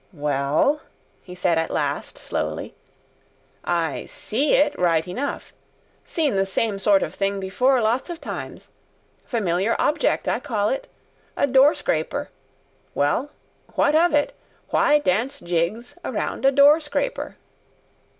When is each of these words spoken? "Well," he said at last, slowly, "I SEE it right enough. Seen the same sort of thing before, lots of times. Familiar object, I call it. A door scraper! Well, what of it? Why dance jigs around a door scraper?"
"Well," 0.13 0.81
he 1.21 1.35
said 1.35 1.59
at 1.59 1.69
last, 1.69 2.17
slowly, 2.17 2.73
"I 3.63 4.07
SEE 4.07 4.55
it 4.55 4.75
right 4.79 5.07
enough. 5.07 5.53
Seen 6.07 6.37
the 6.37 6.45
same 6.47 6.79
sort 6.79 7.03
of 7.03 7.13
thing 7.13 7.39
before, 7.39 7.79
lots 7.83 8.09
of 8.09 8.19
times. 8.19 8.71
Familiar 9.25 9.75
object, 9.77 10.27
I 10.27 10.39
call 10.39 10.69
it. 10.69 10.87
A 11.37 11.45
door 11.45 11.75
scraper! 11.75 12.31
Well, 12.95 13.29
what 13.75 13.93
of 13.93 14.11
it? 14.15 14.33
Why 14.71 14.97
dance 14.97 15.39
jigs 15.39 15.95
around 16.03 16.45
a 16.45 16.51
door 16.51 16.79
scraper?" 16.79 17.35